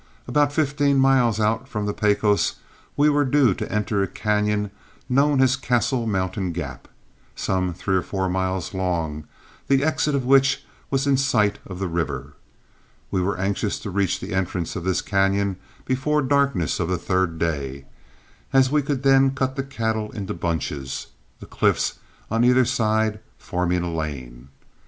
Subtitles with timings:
[0.27, 2.55] About fifteen miles out from the Pecos
[2.97, 4.71] we were due to enter a cañon
[5.07, 6.87] known as Castle Mountain Gap,
[7.35, 9.25] some three or four miles long,
[9.67, 12.33] the exit of which was in sight of the river.
[13.11, 17.37] We were anxious to reach the entrance of this cañon before darkness on the third
[17.37, 17.85] day,
[18.51, 21.05] as we could then cut the cattle into bunches,
[21.39, 21.99] the cliffs
[22.31, 24.49] on either side forming a lane.